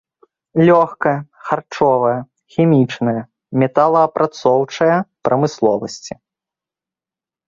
[0.67, 1.17] Лёгкая,
[1.49, 2.15] харчовая,
[2.55, 3.21] хімічная,
[3.63, 4.95] металаапрацоўчая
[5.29, 6.13] прамысловасці.